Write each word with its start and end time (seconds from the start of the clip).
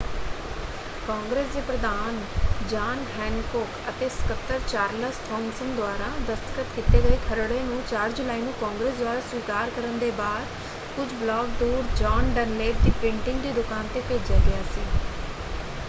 ਕਾਂਗਰਸ 1.07 1.47
ਦੇ 1.47 1.61
ਪ੍ਰਧਾਨ 1.63 2.15
John 2.69 3.03
Hancock 3.09 3.89
ਅਤੇ 3.89 4.07
ਸਕੱਤਰ 4.11 4.59
ਚਾਰਲਸ 4.67 5.19
ਥੌਮਸਨ 5.27 5.75
ਦੁਆਰਾ 5.75 6.07
ਦਸਤਖਤ 6.21 6.73
ਕੀਤੇ 6.75 7.01
ਗਏ 7.01 7.17
ਖਰੜੇ 7.19 7.61
ਨੂੰ 7.63 7.81
4 7.89 8.11
ਜੁਲਾਈ 8.13 8.41
ਨੂੰ 8.41 8.53
ਕਾਂਗਰਸ 8.55 8.97
ਦੁਆਰਾ 8.97 9.19
ਸਵੀਕਾਰ 9.29 9.69
ਕਰਨ 9.71 9.99
ਦੇ 9.99 10.11
ਬਾਅਦ 10.15 10.45
ਕੁੱਝ 10.95 11.07
ਬਲਾੱਕ 11.13 11.49
ਦੂਰ 11.59 11.83
ਜਾਨ 11.95 12.33
ਡਨਲੈਪ 12.33 12.83
ਦੀ 12.83 12.91
ਪ੍ਰਿੰਟਿੰਗ 12.91 13.41
ਦੀ 13.41 13.51
ਦੁਕਾਨ 13.53 13.87
‘ਤੇ 13.89 14.01
ਭੇਜਿਆ 14.09 14.37
ਗਿਆ 14.39 14.61
ਸੀ। 14.65 14.81